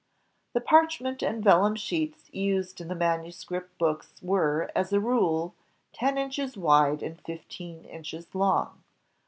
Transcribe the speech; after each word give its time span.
The 0.53 0.61
parchment 0.61 1.21
and 1.21 1.43
vellum 1.43 1.75
sheets 1.75 2.33
used 2.33 2.81
in 2.81 2.87
the 2.87 2.95
manu 2.95 3.29
script 3.29 3.77
books 3.77 4.15
were, 4.23 4.71
as 4.75 4.91
a 4.91 4.99
rule, 4.99 5.53
ten 5.93 6.17
inches 6.17 6.57
wide 6.57 7.03
and 7.03 7.21
fifteen 7.21 7.85
inches 7.85 8.33
long. 8.33 8.81